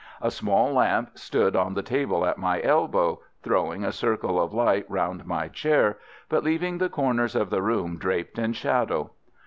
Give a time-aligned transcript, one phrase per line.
[0.19, 4.83] A small lamp stood on the table at my elbow, throwing a circle of light
[4.89, 9.11] round my chair, but leaving the corners of the room draped in shadow.